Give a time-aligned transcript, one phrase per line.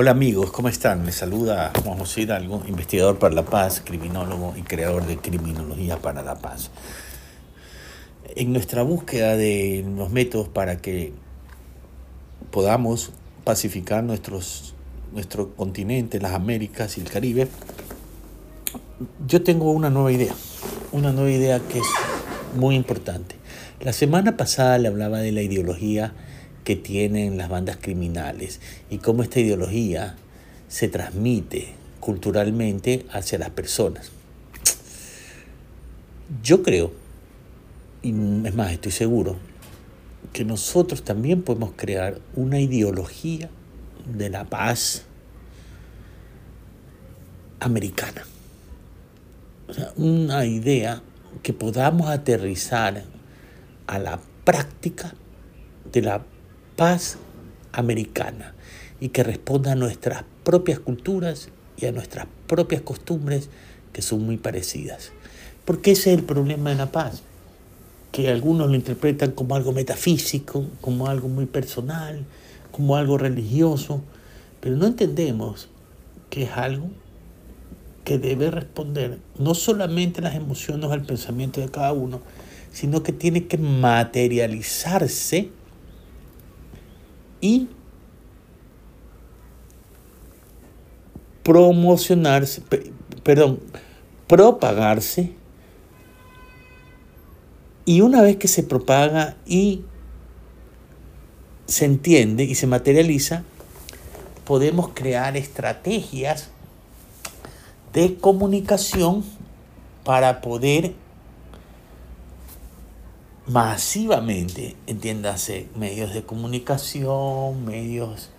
[0.00, 1.04] Hola amigos, ¿cómo están?
[1.06, 6.22] Les saluda Juan José Hidalgo, investigador para la paz, criminólogo y creador de Criminología para
[6.22, 6.70] la Paz.
[8.36, 11.12] En nuestra búsqueda de los métodos para que
[12.52, 13.10] podamos
[13.42, 14.76] pacificar nuestros,
[15.12, 17.48] nuestro continente, las Américas y el Caribe,
[19.26, 20.34] yo tengo una nueva idea,
[20.92, 21.88] una nueva idea que es
[22.54, 23.34] muy importante.
[23.80, 26.14] La semana pasada le hablaba de la ideología
[26.68, 28.60] que tienen las bandas criminales
[28.90, 30.16] y cómo esta ideología
[30.68, 34.10] se transmite culturalmente hacia las personas.
[36.42, 36.92] Yo creo,
[38.02, 39.38] y es más, estoy seguro,
[40.34, 43.48] que nosotros también podemos crear una ideología
[44.14, 45.06] de la paz
[47.60, 48.26] americana.
[49.68, 51.00] O sea, una idea
[51.42, 53.04] que podamos aterrizar
[53.86, 55.14] a la práctica
[55.90, 56.26] de la
[56.78, 57.18] paz
[57.72, 58.54] americana
[59.00, 63.48] y que responda a nuestras propias culturas y a nuestras propias costumbres
[63.92, 65.10] que son muy parecidas.
[65.64, 67.24] Porque ese es el problema de la paz,
[68.12, 72.24] que algunos lo interpretan como algo metafísico, como algo muy personal,
[72.70, 74.00] como algo religioso,
[74.60, 75.68] pero no entendemos
[76.30, 76.90] que es algo
[78.04, 82.20] que debe responder no solamente las emociones o al pensamiento de cada uno,
[82.72, 85.57] sino que tiene que materializarse
[87.40, 87.68] y
[91.42, 92.62] promocionarse,
[93.22, 93.60] perdón,
[94.26, 95.32] propagarse.
[97.84, 99.82] Y una vez que se propaga y
[101.66, 103.44] se entiende y se materializa,
[104.44, 106.50] podemos crear estrategias
[107.92, 109.24] de comunicación
[110.04, 110.94] para poder
[113.48, 118.30] masivamente, entiéndase, medios de comunicación, medios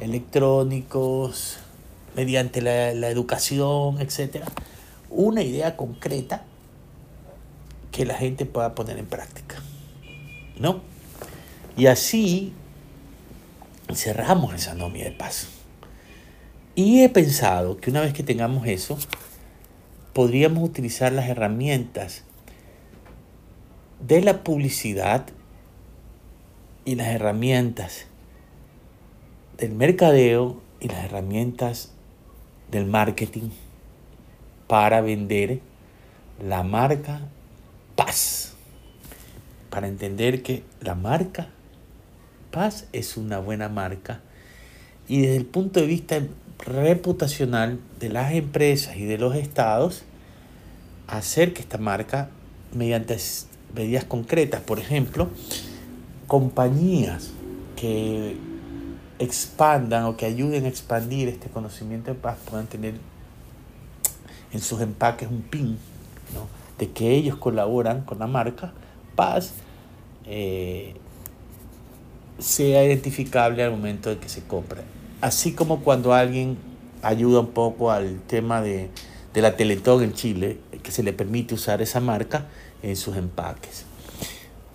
[0.00, 1.58] electrónicos,
[2.16, 4.44] mediante la, educación, etc.
[5.10, 6.44] Una idea concreta
[7.92, 9.56] que la gente pueda poner en práctica.
[10.58, 10.80] ¿No?
[11.76, 12.52] Y así
[13.92, 15.48] cerramos esa nomia de paz.
[16.74, 18.98] Y he pensado que una vez que tengamos eso,
[20.12, 22.24] podríamos utilizar las herramientas
[24.06, 25.26] de la publicidad
[26.84, 28.06] y las herramientas
[29.56, 31.92] del mercadeo y las herramientas
[32.70, 33.50] del marketing
[34.66, 35.60] para vender
[36.42, 37.20] la marca
[37.96, 38.54] Paz.
[39.70, 41.48] Para entender que la marca
[42.50, 44.20] Paz es una buena marca
[45.08, 46.20] y desde el punto de vista
[46.58, 50.04] reputacional de las empresas y de los estados,
[51.06, 52.30] hacer que esta marca,
[52.72, 53.14] mediante
[53.74, 54.60] medidas concretas.
[54.60, 55.28] Por ejemplo,
[56.26, 57.30] compañías
[57.76, 58.36] que
[59.18, 62.94] expandan o que ayuden a expandir este conocimiento de paz puedan tener
[64.52, 65.78] en sus empaques un pin
[66.78, 68.72] de que ellos colaboran con la marca
[69.14, 69.52] paz
[70.26, 70.94] eh,
[72.38, 74.82] sea identificable al momento de que se compra.
[75.20, 76.58] Así como cuando alguien
[77.02, 78.90] ayuda un poco al tema de,
[79.34, 82.46] de la Teletón en Chile, que se le permite usar esa marca,
[82.82, 83.84] en sus empaques.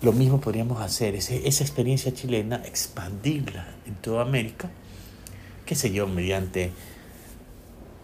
[0.02, 4.70] Lo mismo podríamos hacer, ese, esa experiencia chilena, expandirla en toda América,
[5.64, 6.72] qué sé yo, mediante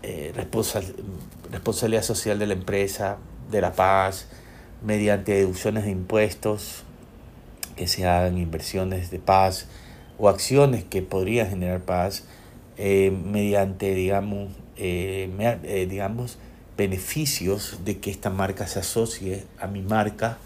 [0.02, 3.18] eh, responsabilidad social de la empresa,
[3.50, 4.28] de la paz,
[4.84, 6.84] mediante deducciones de impuestos,
[7.76, 9.66] que se hagan inversiones de paz
[10.18, 12.24] o acciones que podrían generar paz,
[12.78, 16.38] eh, mediante, digamos, eh, digamos,
[16.76, 20.38] beneficios de que esta marca se asocie a mi marca,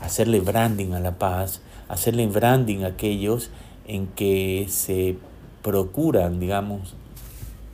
[0.00, 3.50] hacerle branding a la paz, hacerle branding a aquellos
[3.86, 5.16] en que se
[5.62, 6.94] procuran, digamos,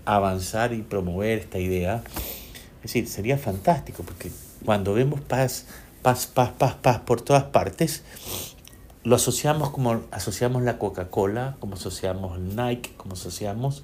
[0.05, 2.03] avanzar y promover esta idea.
[2.77, 4.31] Es decir, sería fantástico porque
[4.65, 5.67] cuando vemos paz,
[6.03, 8.03] paz, paz, paz, paz por todas partes,
[9.05, 13.83] lo asociamos como asociamos la Coca-Cola, como asociamos Nike, como asociamos,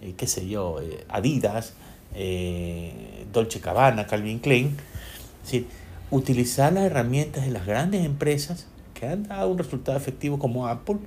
[0.00, 1.74] eh, qué sé yo, eh, Adidas,
[2.14, 4.76] eh, Dolce Cabana, Calvin Klein.
[5.42, 5.66] Es decir,
[6.10, 10.98] utilizar las herramientas de las grandes empresas que han dado un resultado efectivo como Apple,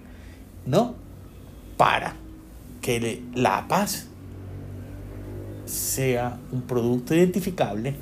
[0.66, 0.96] ¿no?
[1.78, 2.16] Para
[2.82, 4.08] que la paz
[5.66, 7.96] sea un producto identificable,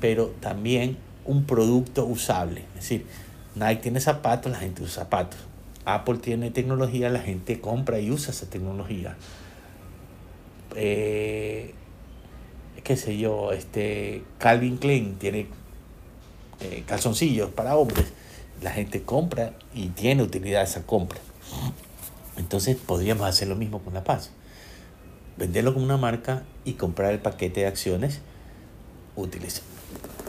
[0.00, 2.62] pero también un producto usable.
[2.76, 3.06] Es decir,
[3.54, 5.38] Nike tiene zapatos, la gente usa zapatos.
[5.84, 9.16] Apple tiene tecnología, la gente compra y usa esa tecnología.
[10.74, 11.74] Eh,
[12.84, 15.46] qué sé yo, este Calvin Klein tiene
[16.60, 18.06] eh, calzoncillos para hombres,
[18.62, 21.18] la gente compra y tiene utilidad esa compra.
[22.36, 24.30] Entonces podríamos hacer lo mismo con la paz.
[25.36, 28.20] venderlo como una marca y comprar el paquete de acciones
[29.14, 29.62] útiles.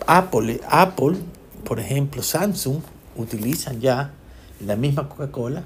[0.06, 1.18] Apple, Apple,
[1.64, 2.82] por ejemplo, Samsung
[3.16, 4.12] utilizan ya
[4.66, 5.64] la misma Coca-Cola,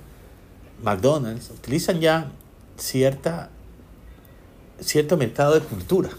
[0.82, 2.32] McDonald's, utilizan ya
[2.78, 3.50] cierta,
[4.84, 6.10] cierto mercado de cultura.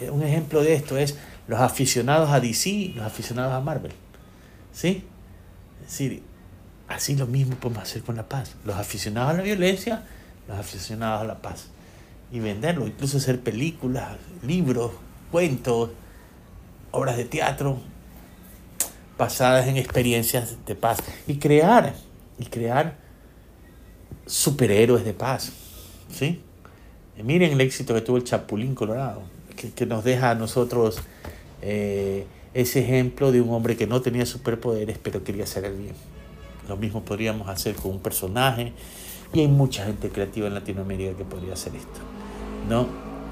[0.00, 1.16] Eh, un ejemplo de esto es
[1.48, 3.92] los aficionados a DC, los aficionados a Marvel.
[4.72, 5.04] ¿Sí?
[5.82, 6.22] Es decir,
[6.88, 8.54] así lo mismo podemos hacer con la paz.
[8.64, 10.04] Los aficionados a la violencia,
[10.48, 11.66] los aficionados a la paz.
[12.32, 14.92] Y venderlo, incluso hacer películas, libros,
[15.32, 15.90] cuentos,
[16.92, 17.80] obras de teatro
[19.18, 20.98] basadas en experiencias de paz.
[21.26, 21.94] Y crear,
[22.38, 22.96] y crear
[24.26, 25.52] superhéroes de paz.
[26.12, 26.42] ¿Sí?
[27.22, 29.22] Miren el éxito que tuvo el Chapulín Colorado,
[29.74, 31.00] que, nos deja a nosotros
[31.62, 35.94] eh, ese ejemplo de un hombre que no tenía superpoderes, pero quería hacer el bien.
[36.68, 38.72] Lo mismo podríamos hacer con un personaje,
[39.32, 42.00] y hay mucha gente creativa en Latinoamérica que podría hacer esto.
[42.68, 42.86] ¿no?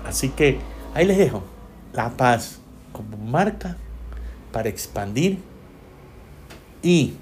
[0.05, 0.59] Así que
[0.95, 1.43] ahí les dejo
[1.93, 2.61] la paz
[2.93, 3.77] como marca
[4.53, 5.39] para expandir
[6.83, 7.15] y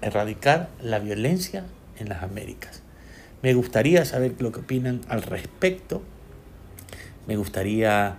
[0.00, 1.66] erradicar la violencia
[1.98, 2.82] en las Américas.
[3.42, 6.02] Me gustaría saber lo que opinan al respecto.
[7.26, 8.16] Me gustaría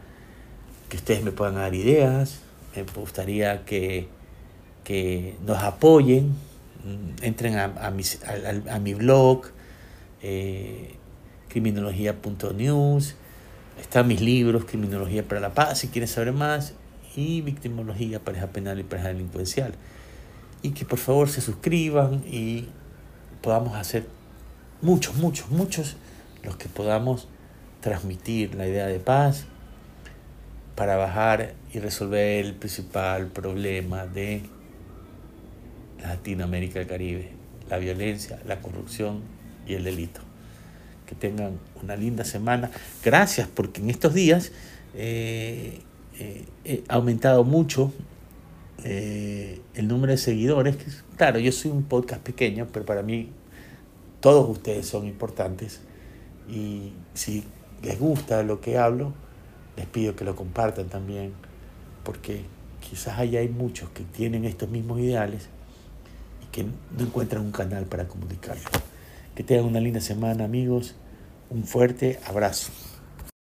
[0.88, 2.40] que ustedes me puedan dar ideas.
[2.76, 4.08] Me gustaría que,
[4.84, 6.36] que nos apoyen.
[6.86, 9.48] Mm, entren a, a, mi blog,
[10.22, 10.96] eh,
[11.50, 13.16] criminología.news.
[13.82, 16.74] Están mis libros, Criminología para la Paz, si quieren saber más,
[17.16, 19.74] y Victimología, Pareja Penal y Pareja Delincuencial.
[20.62, 22.68] Y que por favor se suscriban y
[23.42, 24.06] podamos hacer
[24.82, 25.96] muchos, muchos, muchos
[26.44, 27.28] los que podamos
[27.82, 29.46] transmitir la idea de paz
[30.76, 34.44] para bajar y resolver el principal problema de
[36.02, 37.32] Latinoamérica y Caribe,
[37.70, 39.22] la violencia, la corrupción
[39.68, 40.22] y el delito.
[41.06, 42.70] Que tengan una linda semana.
[43.04, 44.52] Gracias porque en estos días
[44.94, 45.80] eh,
[46.20, 47.92] eh, ha aumentado mucho
[48.84, 50.78] eh, el número de seguidores.
[51.18, 53.30] Claro, yo soy un podcast pequeño, pero para mí
[54.20, 55.82] todos ustedes son importantes
[56.50, 57.44] y si
[57.84, 59.14] les gusta lo que hablo,
[59.78, 61.34] les pido que lo compartan también,
[62.04, 62.44] porque
[62.82, 65.48] quizás allá hay muchos que tienen estos mismos ideales
[66.44, 68.70] y que no encuentran un canal para comunicarlo.
[69.36, 70.96] Que tengan una linda semana amigos,
[71.50, 72.72] un fuerte abrazo.